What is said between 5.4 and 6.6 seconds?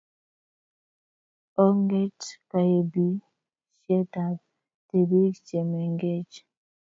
che mengechen